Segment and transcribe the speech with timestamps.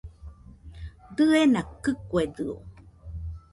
[1.17, 2.55] Diena kɨkuedɨo